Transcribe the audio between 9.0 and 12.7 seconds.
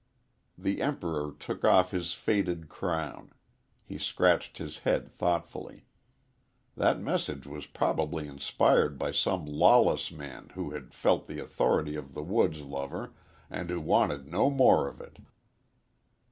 some lawless man who had felt the authority of the woods